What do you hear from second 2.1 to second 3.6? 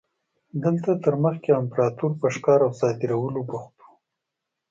په ښکار او صادرولو